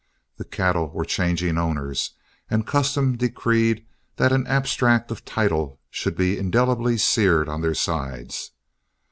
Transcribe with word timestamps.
The 0.37 0.45
cattle 0.45 0.89
were 0.89 1.05
changing 1.05 1.59
owners, 1.59 2.13
and 2.49 2.65
custom 2.65 3.17
decreed 3.17 3.85
that 4.15 4.31
an 4.31 4.47
abstract 4.47 5.11
of 5.11 5.23
title 5.25 5.79
should 5.91 6.15
be 6.17 6.39
indelibly 6.39 6.97
seared 6.97 7.47
on 7.47 7.61
their 7.61 7.75
sides. 7.75 8.49